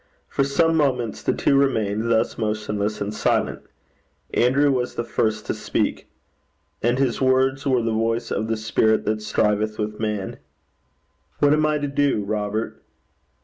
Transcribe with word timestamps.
For 0.27 0.43
some 0.43 0.75
moments 0.77 1.21
the 1.21 1.31
two 1.31 1.55
remained 1.57 2.09
thus, 2.09 2.35
motionless 2.35 3.01
and 3.01 3.13
silent. 3.13 3.61
Andrew 4.33 4.71
was 4.71 4.95
the 4.95 5.03
first 5.03 5.45
to 5.45 5.53
speak. 5.53 6.07
And 6.81 6.97
his 6.97 7.21
words 7.21 7.67
were 7.67 7.83
the 7.83 7.91
voice 7.91 8.31
of 8.31 8.47
the 8.47 8.57
spirit 8.57 9.05
that 9.05 9.21
striveth 9.21 9.77
with 9.77 9.99
man. 9.99 10.39
'What 11.37 11.53
am 11.53 11.67
I 11.67 11.77
to 11.77 11.87
do, 11.87 12.23
Robert?' 12.23 12.81